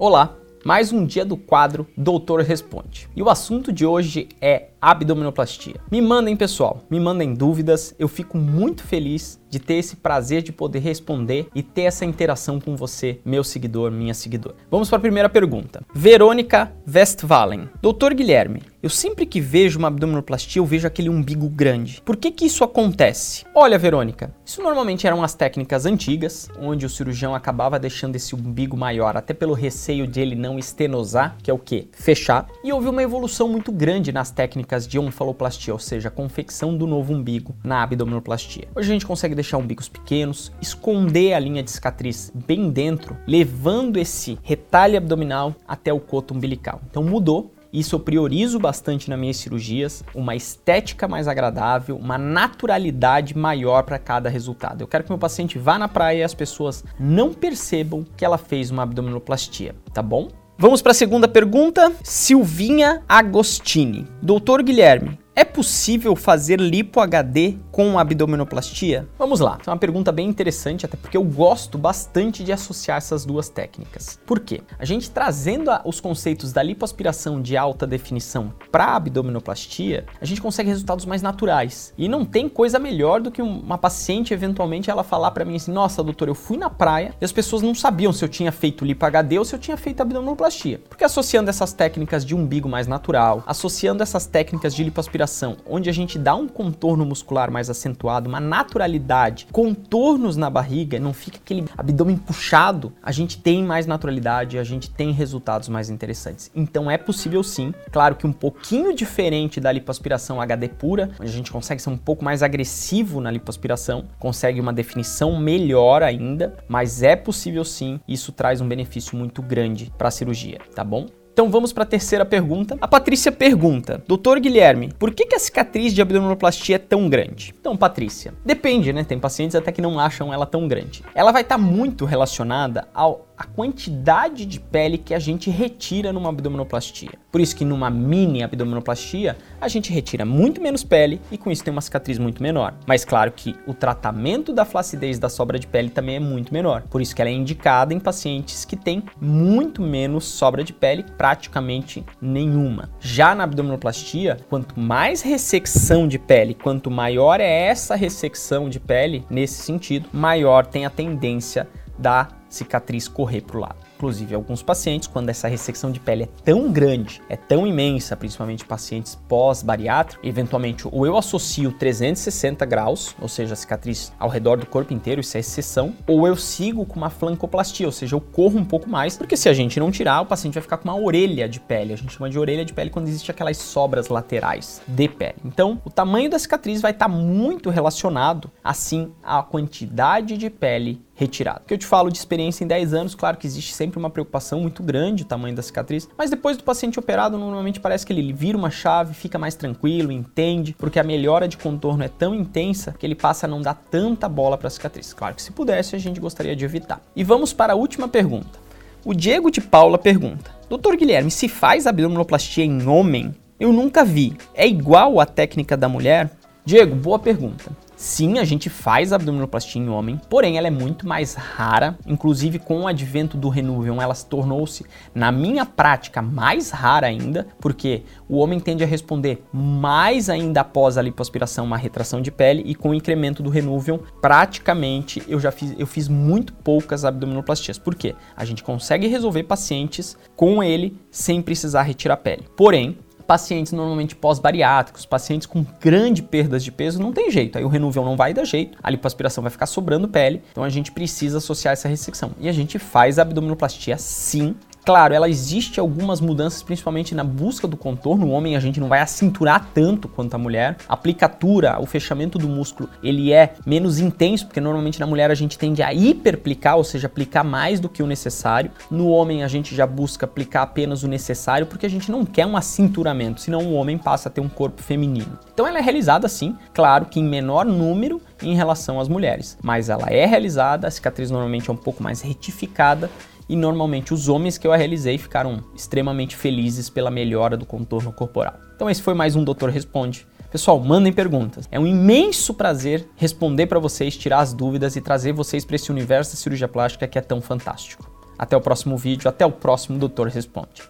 Olá, 0.00 0.34
mais 0.64 0.94
um 0.94 1.04
dia 1.04 1.26
do 1.26 1.36
quadro 1.36 1.86
Doutor 1.94 2.40
Responde. 2.40 3.06
E 3.14 3.22
o 3.22 3.28
assunto 3.28 3.70
de 3.70 3.84
hoje 3.84 4.30
é 4.40 4.68
abdominoplastia. 4.80 5.74
Me 5.92 6.00
mandem, 6.00 6.34
pessoal, 6.34 6.82
me 6.88 6.98
mandem 6.98 7.34
dúvidas. 7.34 7.94
Eu 7.98 8.08
fico 8.08 8.38
muito 8.38 8.82
feliz 8.82 9.38
de 9.50 9.58
ter 9.58 9.74
esse 9.74 9.96
prazer 9.96 10.40
de 10.40 10.52
poder 10.52 10.78
responder 10.78 11.48
e 11.54 11.62
ter 11.62 11.82
essa 11.82 12.06
interação 12.06 12.58
com 12.58 12.74
você, 12.76 13.20
meu 13.26 13.44
seguidor, 13.44 13.90
minha 13.90 14.14
seguidora. 14.14 14.56
Vamos 14.70 14.88
para 14.88 14.96
a 14.96 15.02
primeira 15.02 15.28
pergunta. 15.28 15.84
Verônica 15.94 16.72
Westphalen. 16.90 17.68
Doutor 17.82 18.14
Guilherme, 18.14 18.62
eu 18.82 18.88
sempre 18.88 19.26
que 19.26 19.40
vejo 19.40 19.78
uma 19.78 19.88
abdominoplastia, 19.88 20.60
eu 20.60 20.64
vejo 20.64 20.86
aquele 20.86 21.10
umbigo 21.10 21.48
grande. 21.50 22.00
Por 22.02 22.16
que 22.16 22.30
que 22.30 22.46
isso 22.46 22.64
acontece? 22.64 23.44
Olha, 23.54 23.78
Verônica, 23.78 24.34
isso 24.44 24.62
normalmente 24.62 25.06
eram 25.06 25.22
as 25.22 25.34
técnicas 25.34 25.84
antigas, 25.84 26.48
onde 26.58 26.86
o 26.86 26.88
cirurgião 26.88 27.34
acabava 27.34 27.78
deixando 27.78 28.16
esse 28.16 28.34
umbigo 28.34 28.78
maior, 28.78 29.18
até 29.18 29.34
pelo 29.34 29.52
receio 29.52 30.06
de 30.06 30.20
ele 30.20 30.34
não 30.34 30.58
estenosar, 30.58 31.36
que 31.42 31.50
é 31.50 31.54
o 31.54 31.58
que? 31.58 31.88
Fechar. 31.92 32.48
E 32.64 32.72
houve 32.72 32.88
uma 32.88 33.02
evolução 33.02 33.48
muito 33.48 33.70
grande 33.70 34.12
nas 34.12 34.30
técnicas 34.30 34.88
de 34.88 34.98
onfaloplastia, 34.98 35.74
ou 35.74 35.78
seja, 35.78 36.08
a 36.08 36.12
confecção 36.12 36.74
do 36.74 36.86
novo 36.86 37.12
umbigo 37.12 37.54
na 37.62 37.82
abdominoplastia. 37.82 38.68
Hoje 38.74 38.88
a 38.88 38.92
gente 38.94 39.06
consegue 39.06 39.34
deixar 39.34 39.58
umbigos 39.58 39.90
pequenos, 39.90 40.50
esconder 40.60 41.34
a 41.34 41.38
linha 41.38 41.62
de 41.62 41.70
cicatriz 41.70 42.32
bem 42.46 42.70
dentro, 42.70 43.14
levando 43.26 43.98
esse 43.98 44.38
retalho 44.42 44.96
abdominal 44.96 45.54
até 45.68 45.92
o 45.92 46.00
coto 46.00 46.32
umbilical. 46.32 46.80
Então 46.88 47.04
mudou 47.04 47.52
isso 47.72 47.94
eu 47.94 48.00
priorizo 48.00 48.58
bastante 48.58 49.08
nas 49.08 49.18
minhas 49.18 49.36
cirurgias, 49.36 50.02
uma 50.14 50.34
estética 50.34 51.06
mais 51.06 51.28
agradável, 51.28 51.96
uma 51.96 52.18
naturalidade 52.18 53.36
maior 53.36 53.84
para 53.84 53.98
cada 53.98 54.28
resultado. 54.28 54.82
Eu 54.82 54.88
quero 54.88 55.04
que 55.04 55.10
meu 55.10 55.18
paciente 55.18 55.58
vá 55.58 55.78
na 55.78 55.86
praia 55.86 56.18
e 56.18 56.22
as 56.22 56.34
pessoas 56.34 56.84
não 56.98 57.32
percebam 57.32 58.04
que 58.16 58.24
ela 58.24 58.38
fez 58.38 58.70
uma 58.70 58.82
abdominoplastia, 58.82 59.74
tá 59.92 60.02
bom? 60.02 60.28
Vamos 60.58 60.82
para 60.82 60.92
a 60.92 60.94
segunda 60.94 61.26
pergunta. 61.26 61.92
Silvinha 62.02 63.02
Agostini. 63.08 64.06
Doutor 64.20 64.62
Guilherme, 64.62 65.18
é 65.34 65.44
possível 65.44 66.16
fazer 66.16 66.60
lipo 66.60 67.00
HD 67.00 67.56
com 67.70 67.98
abdominoplastia? 67.98 69.08
Vamos 69.16 69.38
lá, 69.38 69.58
é 69.64 69.70
uma 69.70 69.76
pergunta 69.76 70.10
bem 70.10 70.28
interessante, 70.28 70.84
até 70.84 70.96
porque 70.96 71.16
eu 71.16 71.22
gosto 71.22 71.78
bastante 71.78 72.42
de 72.42 72.52
associar 72.52 72.98
essas 72.98 73.24
duas 73.24 73.48
técnicas. 73.48 74.18
Por 74.26 74.40
quê? 74.40 74.60
A 74.78 74.84
gente 74.84 75.10
trazendo 75.10 75.70
os 75.84 76.00
conceitos 76.00 76.52
da 76.52 76.62
lipoaspiração 76.62 77.40
de 77.40 77.56
alta 77.56 77.86
definição 77.86 78.52
para 78.72 78.96
abdominoplastia, 78.96 80.04
a 80.20 80.24
gente 80.24 80.42
consegue 80.42 80.68
resultados 80.68 81.06
mais 81.06 81.22
naturais. 81.22 81.94
E 81.96 82.08
não 82.08 82.24
tem 82.24 82.48
coisa 82.48 82.78
melhor 82.78 83.20
do 83.20 83.30
que 83.30 83.40
uma 83.40 83.78
paciente 83.78 84.34
eventualmente 84.34 84.90
ela 84.90 85.04
falar 85.04 85.30
para 85.30 85.44
mim 85.44 85.56
assim: 85.56 85.72
"Nossa, 85.72 86.02
doutor, 86.02 86.26
eu 86.28 86.34
fui 86.34 86.56
na 86.56 86.68
praia 86.68 87.14
e 87.20 87.24
as 87.24 87.32
pessoas 87.32 87.62
não 87.62 87.74
sabiam 87.74 88.12
se 88.12 88.24
eu 88.24 88.28
tinha 88.28 88.50
feito 88.50 88.84
lipo 88.84 89.06
HD 89.06 89.38
ou 89.38 89.44
se 89.44 89.54
eu 89.54 89.58
tinha 89.60 89.76
feito 89.76 90.00
abdominoplastia". 90.00 90.80
Porque 90.88 91.04
associando 91.04 91.50
essas 91.50 91.72
técnicas 91.72 92.24
de 92.24 92.34
umbigo 92.34 92.68
mais 92.68 92.88
natural, 92.88 93.44
associando 93.46 94.02
essas 94.02 94.26
técnicas 94.26 94.74
de 94.74 94.82
lipoaspiração 94.82 95.19
onde 95.66 95.88
a 95.90 95.92
gente 95.92 96.18
dá 96.18 96.34
um 96.34 96.48
contorno 96.48 97.04
muscular 97.04 97.50
mais 97.50 97.70
acentuado, 97.70 98.28
uma 98.28 98.40
naturalidade, 98.40 99.46
contornos 99.52 100.36
na 100.36 100.48
barriga, 100.50 100.98
não 100.98 101.12
fica 101.12 101.38
aquele 101.38 101.64
abdômen 101.76 102.16
puxado, 102.16 102.92
a 103.02 103.12
gente 103.12 103.38
tem 103.38 103.64
mais 103.64 103.86
naturalidade, 103.86 104.58
a 104.58 104.64
gente 104.64 104.90
tem 104.90 105.12
resultados 105.12 105.68
mais 105.68 105.90
interessantes. 105.90 106.50
Então 106.54 106.90
é 106.90 106.98
possível 106.98 107.42
sim, 107.42 107.74
claro 107.90 108.16
que 108.16 108.26
um 108.26 108.32
pouquinho 108.32 108.94
diferente 108.94 109.60
da 109.60 109.72
lipoaspiração 109.72 110.40
HD 110.40 110.68
pura, 110.68 111.10
onde 111.20 111.30
a 111.30 111.34
gente 111.34 111.52
consegue 111.52 111.82
ser 111.82 111.90
um 111.90 111.96
pouco 111.96 112.24
mais 112.24 112.42
agressivo 112.42 113.20
na 113.20 113.30
lipoaspiração, 113.30 114.04
consegue 114.18 114.60
uma 114.60 114.72
definição 114.72 115.38
melhor 115.38 116.02
ainda, 116.02 116.56
mas 116.68 117.02
é 117.02 117.16
possível 117.16 117.64
sim, 117.64 118.00
isso 118.06 118.32
traz 118.32 118.60
um 118.60 118.68
benefício 118.68 119.16
muito 119.16 119.42
grande 119.42 119.92
para 119.96 120.08
a 120.08 120.10
cirurgia, 120.10 120.58
tá 120.74 120.84
bom? 120.84 121.06
Então 121.32 121.48
vamos 121.50 121.72
para 121.72 121.84
a 121.84 121.86
terceira 121.86 122.24
pergunta. 122.24 122.76
A 122.80 122.88
Patrícia 122.88 123.32
pergunta: 123.32 124.02
Doutor 124.06 124.40
Guilherme, 124.40 124.92
por 124.98 125.12
que, 125.12 125.26
que 125.26 125.34
a 125.34 125.38
cicatriz 125.38 125.94
de 125.94 126.02
abdominoplastia 126.02 126.76
é 126.76 126.78
tão 126.78 127.08
grande? 127.08 127.54
Então, 127.58 127.76
Patrícia, 127.76 128.34
depende, 128.44 128.92
né? 128.92 129.04
Tem 129.04 129.18
pacientes 129.18 129.54
até 129.54 129.72
que 129.72 129.80
não 129.80 129.98
acham 129.98 130.32
ela 130.32 130.46
tão 130.46 130.66
grande. 130.68 131.02
Ela 131.14 131.32
vai 131.32 131.42
estar 131.42 131.56
tá 131.56 131.62
muito 131.62 132.04
relacionada 132.04 132.88
ao 132.92 133.29
a 133.40 133.44
quantidade 133.44 134.44
de 134.44 134.60
pele 134.60 134.98
que 134.98 135.14
a 135.14 135.18
gente 135.18 135.48
retira 135.48 136.12
numa 136.12 136.28
abdominoplastia. 136.28 137.12
Por 137.32 137.40
isso 137.40 137.56
que 137.56 137.64
numa 137.64 137.88
mini 137.88 138.42
abdominoplastia, 138.42 139.34
a 139.58 139.66
gente 139.66 139.90
retira 139.90 140.26
muito 140.26 140.60
menos 140.60 140.84
pele 140.84 141.18
e 141.32 141.38
com 141.38 141.50
isso 141.50 141.64
tem 141.64 141.72
uma 141.72 141.80
cicatriz 141.80 142.18
muito 142.18 142.42
menor. 142.42 142.74
Mas 142.86 143.02
claro 143.02 143.32
que 143.32 143.56
o 143.66 143.72
tratamento 143.72 144.52
da 144.52 144.66
flacidez 144.66 145.18
da 145.18 145.30
sobra 145.30 145.58
de 145.58 145.66
pele 145.66 145.88
também 145.88 146.16
é 146.16 146.20
muito 146.20 146.52
menor. 146.52 146.82
Por 146.90 147.00
isso 147.00 147.16
que 147.16 147.22
ela 147.22 147.30
é 147.30 147.32
indicada 147.32 147.94
em 147.94 147.98
pacientes 147.98 148.66
que 148.66 148.76
têm 148.76 149.02
muito 149.18 149.80
menos 149.80 150.26
sobra 150.26 150.62
de 150.62 150.74
pele, 150.74 151.06
praticamente 151.16 152.04
nenhuma. 152.20 152.90
Já 153.00 153.34
na 153.34 153.44
abdominoplastia, 153.44 154.36
quanto 154.50 154.78
mais 154.78 155.22
ressecção 155.22 156.06
de 156.06 156.18
pele, 156.18 156.52
quanto 156.52 156.90
maior 156.90 157.40
é 157.40 157.48
essa 157.48 157.94
ressecção 157.94 158.68
de 158.68 158.78
pele 158.78 159.24
nesse 159.30 159.62
sentido, 159.62 160.10
maior 160.12 160.66
tem 160.66 160.84
a 160.84 160.90
tendência 160.90 161.66
da 162.00 162.28
cicatriz 162.50 163.06
correr 163.06 163.42
para 163.42 163.56
o 163.56 163.60
lado. 163.60 163.76
Inclusive, 163.96 164.34
alguns 164.34 164.62
pacientes, 164.62 165.06
quando 165.06 165.28
essa 165.28 165.46
ressecção 165.46 165.92
de 165.92 166.00
pele 166.00 166.24
é 166.24 166.28
tão 166.42 166.72
grande, 166.72 167.22
é 167.28 167.36
tão 167.36 167.66
imensa, 167.66 168.16
principalmente 168.16 168.64
pacientes 168.64 169.14
pós-bariátrico, 169.28 170.26
eventualmente 170.26 170.88
ou 170.90 171.06
eu 171.06 171.16
associo 171.16 171.70
360 171.72 172.64
graus, 172.64 173.14
ou 173.20 173.28
seja, 173.28 173.52
a 173.52 173.56
cicatriz 173.56 174.12
ao 174.18 174.28
redor 174.28 174.56
do 174.56 174.66
corpo 174.66 174.92
inteiro, 174.92 175.20
isso 175.20 175.36
é 175.36 175.40
exceção, 175.40 175.94
ou 176.06 176.26
eu 176.26 176.34
sigo 176.34 176.84
com 176.86 176.96
uma 176.96 177.10
flancoplastia, 177.10 177.86
ou 177.86 177.92
seja, 177.92 178.16
eu 178.16 178.20
corro 178.20 178.58
um 178.58 178.64
pouco 178.64 178.88
mais, 178.88 179.18
porque 179.18 179.36
se 179.36 179.48
a 179.48 179.52
gente 179.52 179.78
não 179.78 179.90
tirar, 179.90 180.22
o 180.22 180.26
paciente 180.26 180.54
vai 180.54 180.62
ficar 180.62 180.78
com 180.78 180.88
uma 180.88 180.98
orelha 180.98 181.48
de 181.48 181.60
pele. 181.60 181.92
A 181.92 181.96
gente 181.96 182.14
chama 182.14 182.30
de 182.30 182.38
orelha 182.38 182.64
de 182.64 182.72
pele 182.72 182.90
quando 182.90 183.06
existe 183.06 183.30
aquelas 183.30 183.58
sobras 183.58 184.08
laterais 184.08 184.80
de 184.88 185.08
pele. 185.08 185.36
Então, 185.44 185.80
o 185.84 185.90
tamanho 185.90 186.30
da 186.30 186.38
cicatriz 186.38 186.80
vai 186.80 186.92
estar 186.92 187.08
muito 187.08 187.68
relacionado, 187.68 188.50
assim, 188.64 189.12
à 189.22 189.42
quantidade 189.42 190.38
de 190.38 190.48
pele 190.48 191.02
retirada. 191.20 191.60
O 191.62 191.68
que 191.68 191.74
eu 191.74 191.78
te 191.78 191.84
falo 191.84 192.10
de 192.10 192.16
experiência 192.16 192.64
em 192.64 192.66
10 192.66 192.94
anos, 192.94 193.14
claro 193.14 193.36
que 193.36 193.46
existe 193.46 193.74
sempre 193.74 193.98
uma 193.98 194.08
preocupação 194.08 194.60
muito 194.60 194.82
grande 194.82 195.22
o 195.22 195.26
tamanho 195.26 195.54
da 195.54 195.62
cicatriz, 195.62 196.08
mas 196.16 196.30
depois 196.30 196.56
do 196.56 196.64
paciente 196.64 196.98
operado, 196.98 197.36
normalmente 197.36 197.78
parece 197.78 198.06
que 198.06 198.12
ele 198.12 198.32
vira 198.32 198.56
uma 198.56 198.70
chave, 198.70 199.12
fica 199.12 199.38
mais 199.38 199.54
tranquilo, 199.54 200.10
entende, 200.10 200.74
porque 200.78 200.98
a 200.98 201.04
melhora 201.04 201.46
de 201.46 201.58
contorno 201.58 202.02
é 202.02 202.08
tão 202.08 202.34
intensa 202.34 202.94
que 202.98 203.06
ele 203.06 203.14
passa 203.14 203.44
a 203.44 203.48
não 203.48 203.60
dar 203.60 203.74
tanta 203.74 204.28
bola 204.28 204.56
para 204.56 204.68
a 204.68 204.70
cicatriz. 204.70 205.12
Claro 205.12 205.34
que 205.34 205.42
se 205.42 205.52
pudesse, 205.52 205.94
a 205.94 205.98
gente 205.98 206.18
gostaria 206.18 206.56
de 206.56 206.64
evitar. 206.64 207.02
E 207.14 207.22
vamos 207.22 207.52
para 207.52 207.74
a 207.74 207.76
última 207.76 208.08
pergunta. 208.08 208.58
O 209.04 209.12
Diego 209.12 209.50
de 209.50 209.60
Paula 209.60 209.98
pergunta: 209.98 210.50
Doutor 210.70 210.96
Guilherme, 210.96 211.30
se 211.30 211.48
faz 211.48 211.86
abdominoplastia 211.86 212.64
em 212.64 212.86
homem? 212.86 213.34
Eu 213.58 213.74
nunca 213.74 214.04
vi. 214.04 214.34
É 214.54 214.66
igual 214.66 215.20
a 215.20 215.26
técnica 215.26 215.76
da 215.76 215.88
mulher? 215.88 216.30
Diego, 216.64 216.94
boa 216.94 217.18
pergunta. 217.18 217.70
Sim, 218.00 218.38
a 218.38 218.44
gente 218.44 218.70
faz 218.70 219.12
abdominoplastia 219.12 219.78
em 219.78 219.90
homem, 219.90 220.18
porém 220.30 220.56
ela 220.56 220.66
é 220.66 220.70
muito 220.70 221.06
mais 221.06 221.34
rara. 221.34 221.98
Inclusive, 222.06 222.58
com 222.58 222.80
o 222.80 222.86
advento 222.86 223.36
do 223.36 223.50
Renuvium, 223.50 224.00
ela 224.00 224.14
tornou-se, 224.14 224.86
na 225.14 225.30
minha 225.30 225.66
prática, 225.66 226.22
mais 226.22 226.70
rara 226.70 227.06
ainda, 227.06 227.46
porque 227.60 228.02
o 228.26 228.38
homem 228.38 228.58
tende 228.58 228.82
a 228.82 228.86
responder 228.86 229.44
mais 229.52 230.30
ainda 230.30 230.62
após 230.62 230.96
a 230.96 231.02
lipoaspiração, 231.02 231.66
uma 231.66 231.76
retração 231.76 232.22
de 232.22 232.30
pele, 232.30 232.62
e 232.64 232.74
com 232.74 232.88
o 232.88 232.94
incremento 232.94 233.42
do 233.42 233.50
Renuvium, 233.50 234.00
praticamente 234.22 235.22
eu 235.28 235.38
já 235.38 235.52
fiz, 235.52 235.74
eu 235.78 235.86
fiz 235.86 236.08
muito 236.08 236.54
poucas 236.54 237.04
abdominoplastias. 237.04 237.76
Por 237.78 237.94
quê? 237.94 238.16
A 238.34 238.46
gente 238.46 238.64
consegue 238.64 239.08
resolver 239.08 239.42
pacientes 239.42 240.16
com 240.34 240.62
ele 240.62 240.96
sem 241.10 241.42
precisar 241.42 241.82
retirar 241.82 242.16
pele. 242.16 242.48
Porém, 242.56 242.96
pacientes 243.30 243.72
normalmente 243.72 244.16
pós-bariátricos, 244.16 245.06
pacientes 245.06 245.46
com 245.46 245.64
grande 245.80 246.20
perdas 246.20 246.64
de 246.64 246.72
peso, 246.72 247.00
não 247.00 247.12
tem 247.12 247.30
jeito. 247.30 247.56
Aí 247.56 247.64
o 247.64 247.68
Renuvion 247.68 248.04
não 248.04 248.16
vai 248.16 248.34
dar 248.34 248.44
jeito, 248.44 248.76
a 248.82 248.90
lipoaspiração 248.90 249.40
vai 249.40 249.52
ficar 249.52 249.66
sobrando 249.66 250.08
pele, 250.08 250.42
então 250.50 250.64
a 250.64 250.68
gente 250.68 250.90
precisa 250.90 251.38
associar 251.38 251.74
essa 251.74 251.86
ressecção. 251.86 252.32
E 252.40 252.48
a 252.48 252.52
gente 252.52 252.76
faz 252.76 253.20
a 253.20 253.22
abdominoplastia 253.22 253.96
sim 253.98 254.56
Claro, 254.84 255.14
ela 255.14 255.28
existe 255.28 255.78
algumas 255.78 256.20
mudanças, 256.20 256.62
principalmente 256.62 257.14
na 257.14 257.22
busca 257.22 257.68
do 257.68 257.76
contorno. 257.76 258.26
O 258.26 258.30
homem 258.30 258.56
a 258.56 258.60
gente 258.60 258.80
não 258.80 258.88
vai 258.88 259.00
acinturar 259.00 259.68
tanto 259.74 260.08
quanto 260.08 260.34
a 260.34 260.38
mulher. 260.38 260.76
A 260.88 260.94
aplicatura, 260.94 261.80
o 261.80 261.86
fechamento 261.86 262.38
do 262.38 262.48
músculo, 262.48 262.88
ele 263.02 263.32
é 263.32 263.54
menos 263.66 263.98
intenso, 263.98 264.46
porque 264.46 264.60
normalmente 264.60 264.98
na 264.98 265.06
mulher 265.06 265.30
a 265.30 265.34
gente 265.34 265.58
tende 265.58 265.82
a 265.82 265.92
hiperplicar, 265.92 266.76
ou 266.76 266.84
seja, 266.84 267.06
aplicar 267.06 267.44
mais 267.44 267.78
do 267.78 267.88
que 267.88 268.02
o 268.02 268.06
necessário. 268.06 268.70
No 268.90 269.08
homem 269.08 269.44
a 269.44 269.48
gente 269.48 269.74
já 269.74 269.86
busca 269.86 270.24
aplicar 270.24 270.62
apenas 270.62 271.02
o 271.02 271.08
necessário, 271.08 271.66
porque 271.66 271.86
a 271.86 271.90
gente 271.90 272.10
não 272.10 272.24
quer 272.24 272.46
um 272.46 272.56
acinturamento, 272.56 273.40
senão 273.40 273.60
o 273.60 273.74
homem 273.74 273.98
passa 273.98 274.28
a 274.28 274.32
ter 274.32 274.40
um 274.40 274.48
corpo 274.48 274.82
feminino. 274.82 275.38
Então 275.52 275.66
ela 275.66 275.78
é 275.78 275.82
realizada 275.82 276.26
assim, 276.26 276.56
claro 276.72 277.06
que 277.06 277.20
em 277.20 277.24
menor 277.24 277.66
número 277.66 278.20
em 278.42 278.54
relação 278.54 278.98
às 278.98 279.08
mulheres, 279.08 279.58
mas 279.62 279.88
ela 279.90 280.06
é 280.08 280.24
realizada, 280.24 280.88
a 280.88 280.90
cicatriz 280.90 281.30
normalmente 281.30 281.68
é 281.68 281.72
um 281.72 281.76
pouco 281.76 282.02
mais 282.02 282.22
retificada 282.22 283.10
e 283.50 283.56
normalmente 283.56 284.14
os 284.14 284.28
homens 284.28 284.56
que 284.56 284.64
eu 284.64 284.70
realizei 284.70 285.18
ficaram 285.18 285.64
extremamente 285.74 286.36
felizes 286.36 286.88
pela 286.88 287.10
melhora 287.10 287.56
do 287.56 287.66
contorno 287.66 288.12
corporal. 288.12 288.54
Então 288.76 288.88
esse 288.88 289.02
foi 289.02 289.12
mais 289.12 289.34
um 289.34 289.42
Doutor 289.42 289.70
Responde. 289.70 290.24
Pessoal, 290.52 290.78
mandem 290.78 291.12
perguntas. 291.12 291.68
É 291.68 291.78
um 291.78 291.86
imenso 291.86 292.54
prazer 292.54 293.08
responder 293.16 293.66
para 293.66 293.80
vocês, 293.80 294.16
tirar 294.16 294.38
as 294.38 294.52
dúvidas 294.52 294.94
e 294.94 295.00
trazer 295.00 295.32
vocês 295.32 295.64
para 295.64 295.74
esse 295.74 295.90
universo 295.90 296.30
da 296.30 296.36
cirurgia 296.36 296.68
plástica 296.68 297.08
que 297.08 297.18
é 297.18 297.20
tão 297.20 297.40
fantástico. 297.40 298.08
Até 298.38 298.56
o 298.56 298.60
próximo 298.60 298.96
vídeo, 298.96 299.28
até 299.28 299.44
o 299.44 299.50
próximo 299.50 299.98
Doutor 299.98 300.28
Responde. 300.28 300.82